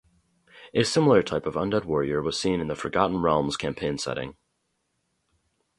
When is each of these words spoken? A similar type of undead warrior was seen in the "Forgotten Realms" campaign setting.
A 0.73 0.81
similar 0.81 1.21
type 1.21 1.45
of 1.45 1.53
undead 1.53 1.85
warrior 1.85 2.23
was 2.23 2.39
seen 2.39 2.59
in 2.59 2.67
the 2.69 2.75
"Forgotten 2.75 3.21
Realms" 3.21 3.55
campaign 3.55 3.99
setting. 3.99 4.35